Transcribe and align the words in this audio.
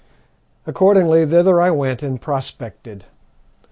Accordingly 0.65 1.27
thither 1.27 1.61
I 1.61 1.69
went 1.69 2.01
and 2.01 2.19
prospected. 2.19 3.05